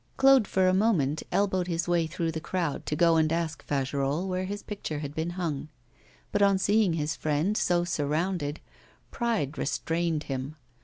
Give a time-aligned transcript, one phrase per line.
[0.17, 4.25] Claude for a moment elbowed his way through the crowd to go and ask Fagerolles
[4.25, 5.67] where his picture had been hung.
[6.31, 8.61] But on seeing his friend so surrounded,
[9.11, 10.55] pride restrained him.